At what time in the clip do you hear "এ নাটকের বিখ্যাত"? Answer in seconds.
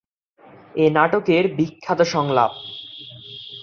0.75-1.99